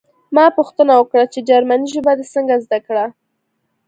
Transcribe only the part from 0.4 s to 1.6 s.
پوښتنه وکړه چې